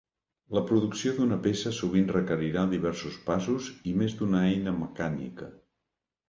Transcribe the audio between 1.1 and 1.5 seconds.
d'una